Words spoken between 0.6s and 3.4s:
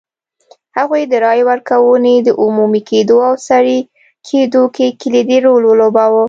هغوی د رایې ورکونې د عمومي کېدو او